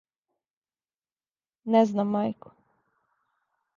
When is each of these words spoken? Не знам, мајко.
Не 1.75 1.83
знам, 1.91 2.13
мајко. 2.17 2.55